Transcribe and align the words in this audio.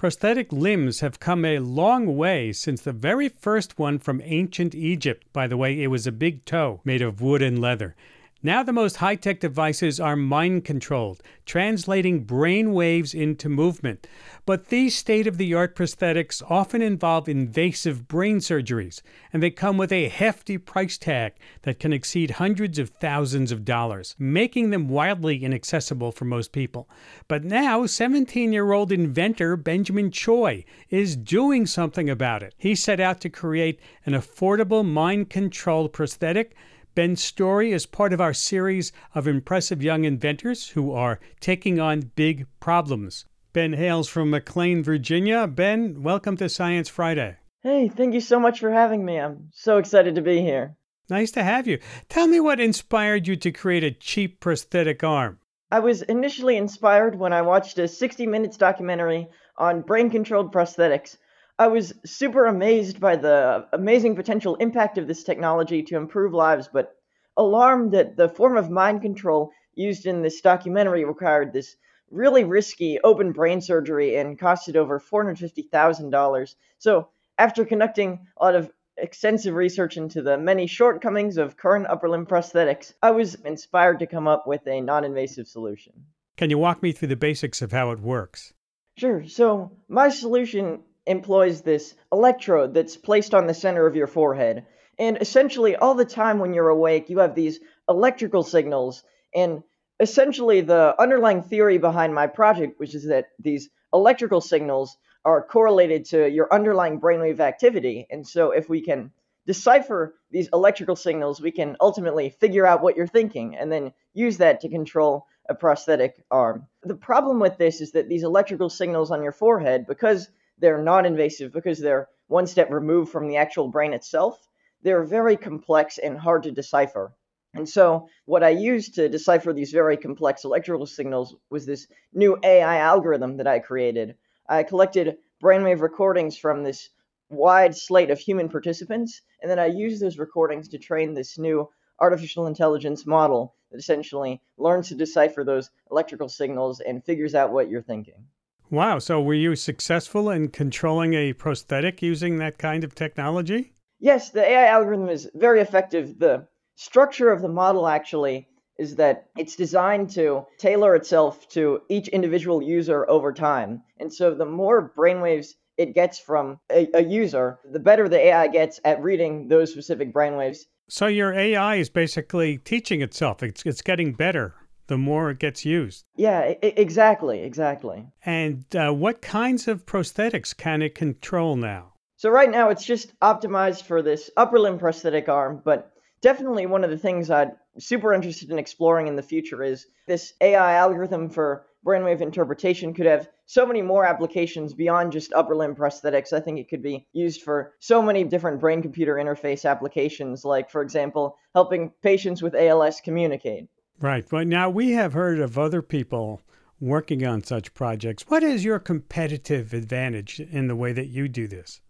Prosthetic 0.00 0.50
limbs 0.50 1.00
have 1.00 1.20
come 1.20 1.44
a 1.44 1.58
long 1.58 2.16
way 2.16 2.54
since 2.54 2.80
the 2.80 2.90
very 2.90 3.28
first 3.28 3.78
one 3.78 3.98
from 3.98 4.22
ancient 4.24 4.74
Egypt. 4.74 5.26
By 5.34 5.46
the 5.46 5.58
way, 5.58 5.82
it 5.82 5.88
was 5.88 6.06
a 6.06 6.10
big 6.10 6.46
toe 6.46 6.80
made 6.86 7.02
of 7.02 7.20
wood 7.20 7.42
and 7.42 7.60
leather. 7.60 7.94
Now, 8.42 8.62
the 8.62 8.72
most 8.72 8.96
high 8.96 9.16
tech 9.16 9.38
devices 9.40 10.00
are 10.00 10.16
mind 10.16 10.64
controlled, 10.64 11.22
translating 11.44 12.24
brain 12.24 12.72
waves 12.72 13.12
into 13.12 13.50
movement. 13.50 14.06
But 14.46 14.68
these 14.68 14.96
state 14.96 15.26
of 15.26 15.36
the 15.36 15.52
art 15.52 15.76
prosthetics 15.76 16.42
often 16.48 16.80
involve 16.80 17.28
invasive 17.28 18.08
brain 18.08 18.38
surgeries, 18.38 19.02
and 19.30 19.42
they 19.42 19.50
come 19.50 19.76
with 19.76 19.92
a 19.92 20.08
hefty 20.08 20.56
price 20.56 20.96
tag 20.96 21.34
that 21.62 21.78
can 21.78 21.92
exceed 21.92 22.30
hundreds 22.30 22.78
of 22.78 22.88
thousands 22.88 23.52
of 23.52 23.66
dollars, 23.66 24.16
making 24.18 24.70
them 24.70 24.88
wildly 24.88 25.44
inaccessible 25.44 26.10
for 26.10 26.24
most 26.24 26.50
people. 26.50 26.88
But 27.28 27.44
now, 27.44 27.84
17 27.84 28.54
year 28.54 28.72
old 28.72 28.90
inventor 28.90 29.54
Benjamin 29.58 30.10
Choi 30.10 30.64
is 30.88 31.14
doing 31.14 31.66
something 31.66 32.08
about 32.08 32.42
it. 32.42 32.54
He 32.56 32.74
set 32.74 33.00
out 33.00 33.20
to 33.20 33.28
create 33.28 33.80
an 34.06 34.14
affordable 34.14 34.82
mind 34.82 35.28
controlled 35.28 35.92
prosthetic 35.92 36.56
Ben's 36.96 37.22
story 37.22 37.70
is 37.70 37.86
part 37.86 38.12
of 38.12 38.20
our 38.20 38.34
series 38.34 38.90
of 39.14 39.28
impressive 39.28 39.80
young 39.80 40.04
inventors 40.04 40.70
who 40.70 40.92
are 40.92 41.20
taking 41.38 41.78
on 41.78 42.10
big 42.16 42.48
problems. 42.58 43.26
Ben 43.52 43.74
hails 43.74 44.08
from 44.08 44.30
McLean, 44.30 44.82
Virginia. 44.82 45.46
Ben, 45.46 46.02
welcome 46.02 46.36
to 46.38 46.48
Science 46.48 46.88
Friday. 46.88 47.36
Hey, 47.62 47.88
thank 47.88 48.12
you 48.12 48.20
so 48.20 48.40
much 48.40 48.58
for 48.58 48.72
having 48.72 49.04
me. 49.04 49.20
I'm 49.20 49.50
so 49.52 49.78
excited 49.78 50.16
to 50.16 50.20
be 50.20 50.40
here. 50.40 50.74
Nice 51.08 51.30
to 51.32 51.44
have 51.44 51.68
you. 51.68 51.78
Tell 52.08 52.26
me 52.26 52.40
what 52.40 52.58
inspired 52.58 53.28
you 53.28 53.36
to 53.36 53.52
create 53.52 53.84
a 53.84 53.92
cheap 53.92 54.40
prosthetic 54.40 55.04
arm. 55.04 55.38
I 55.70 55.78
was 55.78 56.02
initially 56.02 56.56
inspired 56.56 57.16
when 57.16 57.32
I 57.32 57.42
watched 57.42 57.78
a 57.78 57.86
60 57.86 58.26
Minutes 58.26 58.56
documentary 58.56 59.28
on 59.56 59.82
brain 59.82 60.10
controlled 60.10 60.52
prosthetics 60.52 61.18
I 61.60 61.66
was 61.66 61.92
super 62.06 62.46
amazed 62.46 63.00
by 63.00 63.16
the 63.16 63.66
amazing 63.74 64.16
potential 64.16 64.54
impact 64.54 64.96
of 64.96 65.06
this 65.06 65.24
technology 65.24 65.82
to 65.82 65.96
improve 65.98 66.32
lives, 66.32 66.70
but 66.72 66.96
alarmed 67.36 67.92
that 67.92 68.16
the 68.16 68.30
form 68.30 68.56
of 68.56 68.70
mind 68.70 69.02
control 69.02 69.52
used 69.74 70.06
in 70.06 70.22
this 70.22 70.40
documentary 70.40 71.04
required 71.04 71.52
this 71.52 71.76
really 72.10 72.44
risky 72.44 72.98
open 73.04 73.32
brain 73.32 73.60
surgery 73.60 74.16
and 74.16 74.40
costed 74.40 74.74
over 74.74 74.98
$450,000. 74.98 76.54
So, 76.78 77.08
after 77.36 77.66
conducting 77.66 78.26
a 78.38 78.42
lot 78.42 78.54
of 78.54 78.72
extensive 78.96 79.54
research 79.54 79.98
into 79.98 80.22
the 80.22 80.38
many 80.38 80.66
shortcomings 80.66 81.36
of 81.36 81.58
current 81.58 81.88
upper 81.90 82.08
limb 82.08 82.24
prosthetics, 82.24 82.94
I 83.02 83.10
was 83.10 83.34
inspired 83.34 83.98
to 83.98 84.06
come 84.06 84.26
up 84.26 84.46
with 84.46 84.66
a 84.66 84.80
non 84.80 85.04
invasive 85.04 85.46
solution. 85.46 85.92
Can 86.38 86.48
you 86.48 86.56
walk 86.56 86.82
me 86.82 86.92
through 86.92 87.08
the 87.08 87.16
basics 87.16 87.60
of 87.60 87.70
how 87.70 87.90
it 87.90 88.00
works? 88.00 88.54
Sure. 88.96 89.26
So, 89.26 89.72
my 89.88 90.08
solution 90.08 90.84
employs 91.10 91.62
this 91.62 91.94
electrode 92.12 92.72
that's 92.72 92.96
placed 92.96 93.34
on 93.34 93.46
the 93.46 93.54
center 93.54 93.84
of 93.86 93.96
your 93.96 94.06
forehead. 94.06 94.64
And 94.98 95.18
essentially, 95.20 95.74
all 95.74 95.94
the 95.94 96.04
time 96.04 96.38
when 96.38 96.54
you're 96.54 96.68
awake, 96.68 97.10
you 97.10 97.18
have 97.18 97.34
these 97.34 97.58
electrical 97.88 98.44
signals. 98.44 99.02
And 99.34 99.62
essentially, 99.98 100.60
the 100.60 100.94
underlying 100.98 101.42
theory 101.42 101.78
behind 101.78 102.14
my 102.14 102.28
project, 102.28 102.78
which 102.78 102.94
is 102.94 103.06
that 103.08 103.26
these 103.40 103.68
electrical 103.92 104.40
signals 104.40 104.96
are 105.24 105.42
correlated 105.42 106.04
to 106.06 106.30
your 106.30 106.52
underlying 106.54 107.00
brainwave 107.00 107.40
activity. 107.40 108.06
And 108.10 108.26
so, 108.26 108.52
if 108.52 108.68
we 108.68 108.80
can 108.80 109.10
decipher 109.46 110.14
these 110.30 110.48
electrical 110.52 110.94
signals, 110.94 111.40
we 111.40 111.50
can 111.50 111.76
ultimately 111.80 112.30
figure 112.30 112.66
out 112.66 112.82
what 112.82 112.96
you're 112.96 113.06
thinking 113.06 113.56
and 113.56 113.72
then 113.72 113.92
use 114.14 114.36
that 114.38 114.60
to 114.60 114.68
control 114.68 115.26
a 115.48 115.54
prosthetic 115.54 116.22
arm. 116.30 116.68
The 116.84 116.94
problem 116.94 117.40
with 117.40 117.58
this 117.58 117.80
is 117.80 117.90
that 117.92 118.08
these 118.08 118.22
electrical 118.22 118.68
signals 118.68 119.10
on 119.10 119.24
your 119.24 119.32
forehead, 119.32 119.86
because 119.88 120.28
they're 120.60 120.82
non 120.82 121.06
invasive 121.06 121.52
because 121.52 121.78
they're 121.78 122.08
one 122.28 122.46
step 122.46 122.70
removed 122.70 123.10
from 123.10 123.26
the 123.26 123.36
actual 123.36 123.68
brain 123.68 123.92
itself. 123.92 124.38
They're 124.82 125.04
very 125.04 125.36
complex 125.36 125.98
and 125.98 126.16
hard 126.18 126.44
to 126.44 126.52
decipher. 126.52 127.12
And 127.54 127.68
so, 127.68 128.08
what 128.26 128.44
I 128.44 128.50
used 128.50 128.94
to 128.94 129.08
decipher 129.08 129.52
these 129.52 129.72
very 129.72 129.96
complex 129.96 130.44
electrical 130.44 130.86
signals 130.86 131.34
was 131.50 131.66
this 131.66 131.88
new 132.12 132.38
AI 132.44 132.76
algorithm 132.76 133.38
that 133.38 133.48
I 133.48 133.58
created. 133.58 134.16
I 134.48 134.62
collected 134.62 135.18
brainwave 135.42 135.80
recordings 135.80 136.36
from 136.36 136.62
this 136.62 136.90
wide 137.28 137.74
slate 137.74 138.10
of 138.10 138.20
human 138.20 138.48
participants, 138.48 139.22
and 139.42 139.50
then 139.50 139.58
I 139.58 139.66
used 139.66 140.00
those 140.00 140.18
recordings 140.18 140.68
to 140.68 140.78
train 140.78 141.14
this 141.14 141.38
new 141.38 141.68
artificial 141.98 142.46
intelligence 142.46 143.06
model 143.06 143.54
that 143.70 143.78
essentially 143.78 144.40
learns 144.56 144.88
to 144.88 144.94
decipher 144.94 145.44
those 145.44 145.70
electrical 145.90 146.28
signals 146.28 146.80
and 146.80 147.04
figures 147.04 147.34
out 147.34 147.52
what 147.52 147.68
you're 147.68 147.82
thinking. 147.82 148.26
Wow. 148.70 149.00
So 149.00 149.20
were 149.20 149.34
you 149.34 149.56
successful 149.56 150.30
in 150.30 150.48
controlling 150.48 151.14
a 151.14 151.32
prosthetic 151.32 152.02
using 152.02 152.38
that 152.38 152.58
kind 152.58 152.84
of 152.84 152.94
technology? 152.94 153.72
Yes, 153.98 154.30
the 154.30 154.44
AI 154.44 154.66
algorithm 154.66 155.08
is 155.08 155.28
very 155.34 155.60
effective. 155.60 156.18
The 156.18 156.46
structure 156.76 157.32
of 157.32 157.42
the 157.42 157.48
model 157.48 157.88
actually 157.88 158.48
is 158.78 158.96
that 158.96 159.26
it's 159.36 159.56
designed 159.56 160.08
to 160.10 160.46
tailor 160.58 160.94
itself 160.94 161.48
to 161.50 161.80
each 161.90 162.08
individual 162.08 162.62
user 162.62 163.08
over 163.10 163.32
time. 163.32 163.82
And 163.98 164.12
so 164.12 164.34
the 164.34 164.46
more 164.46 164.92
brainwaves 164.96 165.54
it 165.76 165.94
gets 165.94 166.18
from 166.18 166.60
a, 166.70 166.88
a, 166.94 167.02
user, 167.02 167.58
the 167.70 167.78
better 167.78 168.08
the 168.08 168.18
AI 168.18 168.48
gets 168.48 168.80
at 168.84 169.02
reading 169.02 169.48
those 169.48 169.72
specific 169.72 170.14
brainwaves. 170.14 170.60
So 170.88 171.06
your 171.06 171.32
AI 171.32 171.76
is 171.76 171.90
basically 171.90 172.58
teaching 172.58 173.02
itself. 173.02 173.42
It's, 173.42 173.62
it's 173.64 173.82
getting 173.82 174.12
better 174.12 174.54
the 174.90 174.98
more 174.98 175.30
it 175.30 175.38
gets 175.38 175.64
used. 175.64 176.04
Yeah, 176.16 176.40
I- 176.40 176.58
exactly, 176.62 177.44
exactly. 177.44 178.08
And 178.26 178.64
uh, 178.74 178.90
what 178.92 179.22
kinds 179.22 179.68
of 179.68 179.86
prosthetics 179.86 180.54
can 180.54 180.82
it 180.82 180.96
control 180.96 181.54
now? 181.54 181.92
So 182.16 182.28
right 182.28 182.50
now 182.50 182.70
it's 182.70 182.84
just 182.84 183.18
optimized 183.20 183.84
for 183.84 184.02
this 184.02 184.30
upper 184.36 184.58
limb 184.58 184.80
prosthetic 184.80 185.28
arm, 185.28 185.62
but 185.64 185.92
definitely 186.22 186.66
one 186.66 186.82
of 186.82 186.90
the 186.90 186.98
things 186.98 187.30
I'm 187.30 187.52
super 187.78 188.12
interested 188.12 188.50
in 188.50 188.58
exploring 188.58 189.06
in 189.06 189.14
the 189.14 189.22
future 189.22 189.62
is 189.62 189.86
this 190.08 190.34
AI 190.40 190.74
algorithm 190.74 191.30
for 191.30 191.66
brainwave 191.86 192.20
interpretation 192.20 192.92
could 192.92 193.06
have 193.06 193.28
so 193.46 193.64
many 193.64 193.82
more 193.82 194.04
applications 194.04 194.74
beyond 194.74 195.12
just 195.12 195.32
upper 195.32 195.54
limb 195.54 195.76
prosthetics. 195.76 196.32
I 196.32 196.40
think 196.40 196.58
it 196.58 196.68
could 196.68 196.82
be 196.82 197.06
used 197.12 197.42
for 197.42 197.74
so 197.78 198.02
many 198.02 198.24
different 198.24 198.60
brain 198.60 198.82
computer 198.82 199.14
interface 199.14 199.70
applications, 199.70 200.44
like, 200.44 200.68
for 200.68 200.82
example, 200.82 201.36
helping 201.54 201.92
patients 202.02 202.42
with 202.42 202.56
ALS 202.56 203.00
communicate. 203.00 203.68
Right. 204.00 204.26
But 204.28 204.46
now 204.46 204.70
we 204.70 204.92
have 204.92 205.12
heard 205.12 205.40
of 205.40 205.58
other 205.58 205.82
people 205.82 206.40
working 206.80 207.26
on 207.26 207.42
such 207.42 207.74
projects. 207.74 208.24
What 208.28 208.42
is 208.42 208.64
your 208.64 208.78
competitive 208.78 209.74
advantage 209.74 210.40
in 210.40 210.68
the 210.68 210.76
way 210.76 210.92
that 210.92 211.08
you 211.08 211.28
do 211.28 211.46
this? 211.46 211.82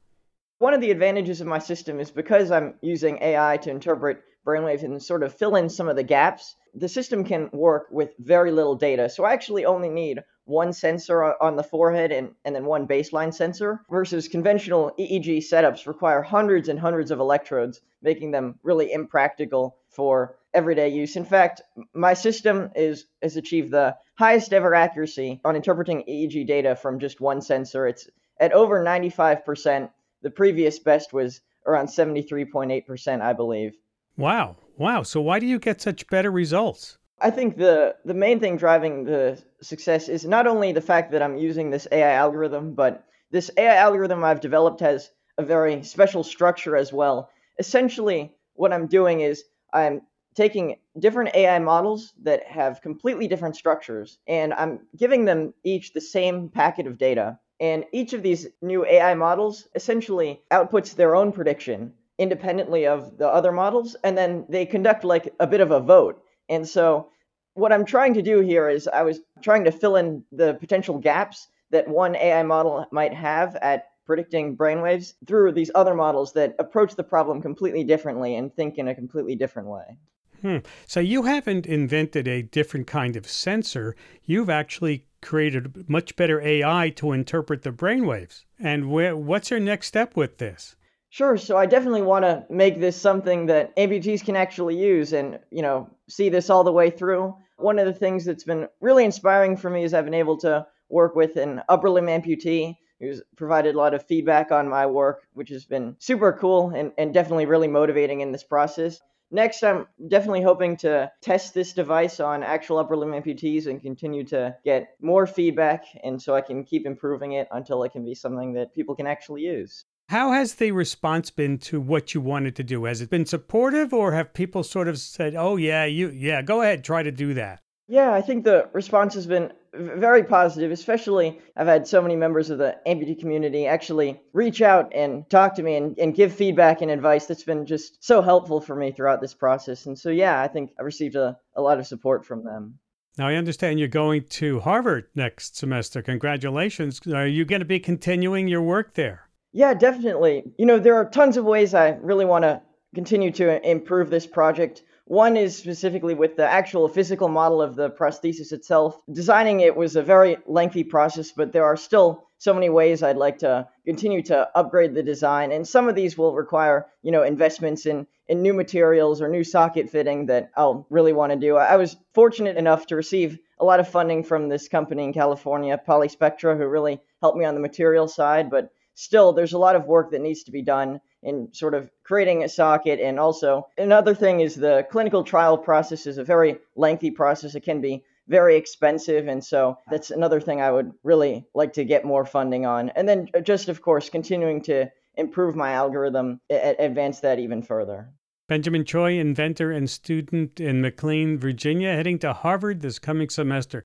One 0.59 0.75
of 0.75 0.81
the 0.81 0.91
advantages 0.91 1.41
of 1.41 1.47
my 1.47 1.61
system 1.61 2.01
is 2.01 2.11
because 2.11 2.51
I'm 2.51 2.75
using 2.83 3.19
AI 3.23 3.57
to 3.59 3.71
interpret 3.71 4.23
brainwaves 4.45 4.83
and 4.83 5.03
sort 5.03 5.23
of 5.23 5.35
fill 5.35 5.55
in 5.55 5.69
some 5.69 5.89
of 5.89 5.97
the 5.97 6.03
gaps, 6.03 6.57
the 6.75 6.89
system 6.89 7.25
can 7.25 7.49
work 7.53 7.87
with 7.91 8.15
very 8.19 8.51
little 8.51 8.75
data. 8.75 9.09
So 9.09 9.25
I 9.25 9.33
actually 9.33 9.65
only 9.65 9.89
need 9.89 10.21
one 10.45 10.73
sensor 10.73 11.23
on 11.41 11.57
the 11.57 11.63
forehead 11.63 12.11
and, 12.11 12.33
and 12.45 12.55
then 12.55 12.65
one 12.65 12.87
baseline 12.87 13.33
sensor 13.33 13.83
versus 13.91 14.29
conventional 14.29 14.93
EEG 14.99 15.39
setups 15.39 15.87
require 15.87 16.23
hundreds 16.23 16.69
and 16.69 16.81
hundreds 16.81 17.11
of 17.11 17.21
electrodes, 17.21 17.81
making 18.03 18.33
them 18.33 18.59
really 18.63 18.93
impractical 18.93 19.77
for 19.89 20.37
everyday 20.55 20.89
use. 20.89 21.17
In 21.17 21.25
fact, 21.25 21.63
my 21.95 22.15
system 22.15 22.71
is 22.75 23.07
has 23.23 23.37
achieved 23.37 23.71
the 23.71 23.97
highest 24.19 24.53
ever 24.53 24.75
accuracy 24.75 25.41
on 25.45 25.57
interpreting 25.57 26.05
EEG 26.09 26.47
data 26.47 26.77
from 26.77 26.99
just 26.99 27.21
one 27.21 27.41
sensor. 27.41 27.87
It's 27.87 28.09
at 28.39 28.53
over 28.53 28.83
95%. 28.85 29.91
The 30.23 30.31
previous 30.31 30.79
best 30.79 31.13
was 31.13 31.41
around 31.67 31.87
73.8%, 31.87 33.21
I 33.21 33.33
believe. 33.33 33.75
Wow. 34.17 34.57
Wow. 34.77 35.03
So 35.03 35.21
why 35.21 35.39
do 35.39 35.47
you 35.47 35.59
get 35.59 35.81
such 35.81 36.07
better 36.09 36.31
results? 36.31 36.99
I 37.21 37.31
think 37.31 37.57
the 37.57 37.97
the 38.05 38.15
main 38.15 38.41
thing 38.41 38.57
driving 38.57 39.05
the 39.05 39.43
success 39.61 40.09
is 40.09 40.25
not 40.25 40.47
only 40.47 40.73
the 40.73 40.81
fact 40.81 41.13
that 41.13 41.23
I'm 41.23 41.37
using 41.37 41.71
this 41.71 41.87
AI 41.93 42.13
algorithm, 42.13 42.75
but 42.75 43.05
this 43.31 43.51
AI 43.57 43.77
algorithm 43.77 44.25
I've 44.25 44.41
developed 44.41 44.81
has 44.81 45.11
a 45.37 45.43
very 45.43 45.83
special 45.83 46.25
structure 46.25 46.77
as 46.77 46.93
well. 46.93 47.31
Essentially, 47.59 48.35
what 48.55 48.73
I'm 48.73 48.87
doing 48.87 49.21
is 49.21 49.45
I'm 49.73 50.03
taking 50.41 50.77
different 50.99 51.35
AI 51.37 51.59
models 51.59 52.15
that 52.23 52.43
have 52.47 52.81
completely 52.81 53.29
different 53.29 53.55
structures, 53.55 54.19
and 54.27 54.55
I'm 54.55 54.81
giving 54.97 55.27
them 55.27 55.53
each 55.65 55.93
the 55.93 56.01
same 56.01 56.49
packet 56.49 56.87
of 56.87 56.97
data. 56.97 57.39
And 57.61 57.85
each 57.93 58.15
of 58.15 58.23
these 58.23 58.49
new 58.63 58.87
AI 58.87 59.13
models 59.13 59.69
essentially 59.75 60.41
outputs 60.51 60.95
their 60.95 61.15
own 61.15 61.31
prediction 61.31 61.93
independently 62.17 62.87
of 62.87 63.19
the 63.19 63.29
other 63.29 63.53
models, 63.53 63.97
and 64.03 64.17
then 64.17 64.47
they 64.49 64.65
conduct 64.65 65.05
like 65.05 65.31
a 65.41 65.47
bit 65.47 65.61
of 65.61 65.73
a 65.73 65.81
vote. 65.81 66.23
And 66.49 66.67
so, 66.67 67.11
what 67.53 67.71
I'm 67.71 67.85
trying 67.85 68.15
to 68.15 68.23
do 68.23 68.41
here 68.41 68.71
is 68.71 68.89
I 68.89 69.03
was 69.03 69.21
trying 69.43 69.65
to 69.65 69.73
fill 69.73 69.97
in 69.97 70.25
the 70.33 70.55
potential 70.55 70.97
gaps 70.97 71.49
that 71.69 71.87
one 71.87 72.17
AI 72.17 72.45
model 72.45 72.87
might 72.91 73.13
have 73.13 73.57
at 73.57 73.89
predicting 74.07 74.57
brainwaves 74.57 75.13
through 75.27 75.53
these 75.53 75.71
other 75.75 75.95
models 75.95 76.33
that 76.33 76.57
approach 76.59 76.97
the 76.97 77.05
problem 77.05 77.43
completely 77.43 77.85
differently 77.85 78.37
and 78.37 78.55
think 78.55 78.79
in 78.79 78.89
a 78.89 78.95
completely 78.95 79.37
different 79.37 79.69
way. 79.69 79.99
Hmm. 80.43 80.59
So 80.87 81.01
you 81.01 81.25
haven't 81.25 81.67
invented 81.67 82.27
a 82.27 82.43
different 82.43 82.87
kind 82.87 83.17
of 83.17 83.29
sensor. 83.29 83.95
You've 84.25 84.51
actually 84.51 85.07
created 85.21 85.89
much 85.89 86.17
better 86.17 86.41
AI 86.41 86.91
to 86.97 87.13
interpret 87.13 87.63
the 87.63 87.73
brainwaves. 87.73 88.45
And 88.59 88.91
where, 88.91 89.17
what's 89.17 89.51
your 89.51 89.61
next 89.61 89.89
step 89.89 90.17
with 90.17 90.39
this? 90.39 90.77
Sure. 91.11 91.37
So 91.37 91.57
I 91.57 91.67
definitely 91.67 92.03
want 92.03 92.25
to 92.25 92.45
make 92.49 92.81
this 92.81 92.97
something 92.97 93.47
that 93.47 93.77
amputees 93.77 94.25
can 94.25 94.37
actually 94.37 94.77
use 94.77 95.13
and, 95.13 95.41
you 95.51 95.61
know, 95.61 95.91
see 96.09 96.29
this 96.29 96.49
all 96.49 96.65
the 96.65 96.73
way 96.73 96.89
through. 96.89 97.35
One 97.57 97.79
of 97.79 97.87
the 97.87 97.93
things 97.93 98.25
that's 98.25 98.45
been 98.45 98.69
really 98.81 99.05
inspiring 99.05 99.57
for 99.57 99.69
me 99.69 99.83
is 99.83 99.93
I've 99.93 100.05
been 100.05 100.15
able 100.15 100.39
to 100.39 100.67
work 100.89 101.17
with 101.17 101.37
an 101.37 101.63
upper 101.69 101.91
limb 101.91 102.07
amputee 102.07 102.77
who's 103.01 103.23
provided 103.37 103.75
a 103.75 103.79
lot 103.79 103.95
of 103.95 104.07
feedback 104.07 104.53
on 104.53 104.69
my 104.69 104.87
work, 104.87 105.23
which 105.33 105.49
has 105.49 105.65
been 105.65 105.97
super 105.99 106.33
cool 106.33 106.71
and, 106.71 106.93
and 106.97 107.13
definitely 107.13 107.47
really 107.47 107.69
motivating 107.69 108.21
in 108.21 108.31
this 108.31 108.45
process. 108.45 109.01
Next, 109.33 109.63
I'm 109.63 109.87
definitely 110.09 110.43
hoping 110.43 110.77
to 110.79 111.11
test 111.23 111.55
this 111.55 111.73
device 111.73 112.19
on 112.19 112.43
actual 112.43 112.79
upper 112.79 112.97
limb 112.97 113.13
amputees 113.13 113.67
and 113.67 113.81
continue 113.81 114.25
to 114.25 114.57
get 114.65 114.97
more 115.01 115.27
feedback, 115.27 115.85
and 116.03 116.21
so 116.21 116.35
I 116.35 116.41
can 116.41 116.65
keep 116.65 116.85
improving 116.85 117.33
it 117.33 117.47
until 117.53 117.85
it 117.85 117.93
can 117.93 118.05
be 118.05 118.15
something 118.15 118.53
that 118.55 118.75
people 118.75 118.97
can 118.97 119.07
actually 119.07 119.43
use. 119.43 119.85
How 120.09 120.33
has 120.33 120.57
the 120.57 120.73
response 120.73 121.31
been 121.31 121.59
to 121.59 121.81
what 121.81 122.15
you 122.15 122.21
wanted 122.21 122.57
to 122.57 122.65
do? 122.65 122.85
Has 122.85 123.01
it 123.01 123.11
been 123.11 123.27
supportive 123.27 123.95
or 123.95 124.11
have 124.11 124.35
people 124.35 124.65
sort 124.65 124.89
of 124.89 124.99
said, 124.99 125.37
"Oh 125.37 125.55
yeah, 125.55 125.85
you 125.85 126.09
yeah, 126.09 126.43
go 126.43 126.63
ahead, 126.63 126.83
try 126.83 127.05
to 127.05 127.13
do 127.13 127.33
that?" 127.35 127.61
Yeah, 127.87 128.13
I 128.13 128.21
think 128.21 128.45
the 128.45 128.69
response 128.73 129.15
has 129.15 129.29
been 129.29 129.53
very 129.73 130.25
positive, 130.25 130.71
especially 130.71 131.41
I've 131.57 131.67
had 131.67 131.87
so 131.87 132.03
many 132.03 132.17
members 132.17 132.51
of 132.51 132.59
the 132.59 132.77
amputee 132.87 133.19
community 133.19 133.67
actually 133.67 134.21
reach 134.33 134.63
out 134.63 134.93
and 134.95 135.29
talk 135.31 135.55
to 135.57 135.63
me 135.63 135.77
and, 135.77 135.99
and 135.99 136.15
give 136.15 136.33
feedback 136.33 136.83
and 136.83 136.91
advice 136.91 137.27
that's 137.27 137.45
been 137.45 137.67
just 137.67 138.03
so 138.05 138.23
helpful 138.23 138.61
for 138.61 138.75
me 138.75 138.93
throughout 138.93 139.21
this 139.21 139.35
process. 139.35 139.87
And 139.87 139.99
so, 139.99 140.11
yeah, 140.11 140.41
I 140.41 140.49
think 140.49 140.73
I've 140.79 140.87
received 140.87 141.17
a, 141.17 141.39
a 141.55 141.63
lot 141.63 141.79
of 141.79 141.87
support 141.87 142.25
from 142.25 142.45
them. 142.45 142.79
Now, 143.19 143.29
I 143.29 143.35
understand 143.35 143.79
you're 143.79 143.89
going 143.89 144.25
to 144.25 144.61
Harvard 144.61 145.07
next 145.15 145.57
semester. 145.57 146.01
Congratulations. 146.03 147.01
Are 147.07 147.27
you 147.27 147.45
going 147.45 147.61
to 147.61 147.67
be 147.67 147.81
continuing 147.81 148.49
your 148.49 148.63
work 148.63 148.95
there? 148.95 149.29
Yeah, 149.53 149.75
definitely. 149.75 150.45
You 150.59 150.67
know, 150.67 150.79
there 150.79 150.95
are 150.95 151.09
tons 151.09 151.37
of 151.37 151.45
ways 151.45 151.75
I 151.75 151.91
really 152.03 152.25
want 152.25 152.45
to 152.45 152.63
continue 152.95 153.31
to 153.33 153.69
improve 153.69 154.11
this 154.11 154.27
project. 154.27 154.83
One 155.11 155.37
is 155.37 155.57
specifically 155.57 156.15
with 156.15 156.37
the 156.37 156.49
actual 156.49 156.87
physical 156.87 157.27
model 157.27 157.61
of 157.61 157.75
the 157.75 157.91
prosthesis 157.91 158.53
itself. 158.53 159.03
Designing 159.13 159.59
it 159.59 159.75
was 159.75 159.97
a 159.97 160.05
very 160.05 160.37
lengthy 160.47 160.85
process, 160.85 161.33
but 161.33 161.51
there 161.51 161.65
are 161.65 161.77
still 161.77 162.29
so 162.39 162.55
many 162.55 162.71
ways 162.71 163.03
I'd 163.03 163.17
like 163.17 163.39
to 163.39 163.67
continue 163.85 164.23
to 164.23 164.49
upgrade 164.57 164.95
the 164.95 165.03
design. 165.03 165.51
And 165.51 165.67
some 165.67 165.89
of 165.89 165.97
these 165.97 166.17
will 166.17 166.37
require, 166.37 166.87
you 167.03 167.11
know, 167.11 167.25
investments 167.25 167.87
in, 167.87 168.07
in 168.29 168.41
new 168.41 168.55
materials 168.55 169.21
or 169.21 169.29
new 169.29 169.43
socket 169.43 169.91
fitting 169.91 170.27
that 170.27 170.53
I'll 170.57 170.87
really 170.91 171.13
want 171.13 171.33
to 171.33 171.37
do. 171.37 171.57
I 171.57 171.75
was 171.75 171.97
fortunate 172.15 172.57
enough 172.57 172.87
to 172.87 172.95
receive 172.95 173.41
a 173.59 173.65
lot 173.65 173.81
of 173.81 173.89
funding 173.89 174.23
from 174.23 174.49
this 174.49 174.69
company 174.69 175.03
in 175.03 175.13
California, 175.13 175.77
Polyspectra, 175.89 176.57
who 176.57 176.69
really 176.69 177.01
helped 177.21 177.37
me 177.37 177.45
on 177.45 177.55
the 177.55 177.61
material 177.61 178.07
side, 178.07 178.49
but 178.49 178.71
still 179.01 179.33
there's 179.33 179.55
a 179.55 179.59
lot 179.59 179.77
of 179.77 179.87
work 179.87 180.11
that 180.11 180.21
needs 180.21 180.43
to 180.45 180.53
be 180.53 180.63
done 180.63 181.01
in 181.23 181.49
sort 181.53 181.75
of 181.75 181.91
creating 182.05 182.45
a 182.45 182.49
socket. 182.49 183.01
And 183.01 183.19
also 183.19 183.67
another 183.79 184.15
thing 184.15 184.41
is 184.41 184.55
the 184.55 184.87
clinical 184.91 185.25
trial 185.25 185.57
process 185.57 186.07
is 186.07 186.19
a 186.19 186.25
very 186.25 186.59
lengthy 186.77 187.11
process. 187.11 187.55
It 187.55 187.63
can 187.63 187.81
be 187.81 188.05
very 188.29 188.57
expensive. 188.57 189.27
And 189.27 189.45
so 189.45 189.77
that's 189.91 190.11
another 190.11 190.41
thing 190.41 190.61
i 190.61 190.71
would 190.71 190.93
really 191.03 191.45
like 191.55 191.73
to 191.73 191.85
get 191.85 192.05
more 192.05 192.25
funding 192.25 192.67
on. 192.67 192.91
And 192.91 193.09
then 193.09 193.29
uh, 193.35 193.41
just 193.41 193.69
of 193.69 193.83
course 193.83 194.11
continuing 194.11 194.63
to 194.63 194.91
improve 195.17 195.57
my 195.57 195.73
algorithm 195.73 196.41
advance 196.51 197.21
that 197.21 197.39
even 197.39 197.63
further. 197.63 198.11
Benjamin 198.49 198.85
choi 198.85 199.19
inventor 199.19 199.71
and 199.73 199.89
student 199.89 200.61
in 200.61 200.81
mclean 200.81 201.39
virginia 201.39 201.95
heading 201.95 202.19
to 202.19 202.33
harvard 202.33 202.81
this 202.81 202.99
coming 202.99 203.29
semester 203.29 203.85